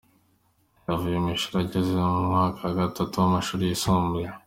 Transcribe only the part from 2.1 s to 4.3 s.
mu mwaka wa gatatu w’amashuri yisumbuye.